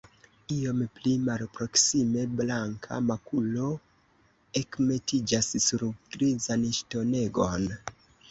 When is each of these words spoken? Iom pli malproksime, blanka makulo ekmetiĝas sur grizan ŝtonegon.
Iom 0.53 0.77
pli 0.93 1.11
malproksime, 1.25 2.23
blanka 2.39 2.97
makulo 3.09 3.67
ekmetiĝas 4.61 5.51
sur 5.67 5.85
grizan 6.15 6.67
ŝtonegon. 6.81 7.71